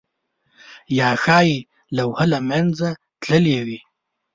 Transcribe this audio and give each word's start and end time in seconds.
یا 0.97 1.09
ښايي 1.23 1.57
لوحه 1.97 2.25
له 2.33 2.39
منځه 2.49 2.89
تللې 3.21 3.59
وي؟ 3.65 3.79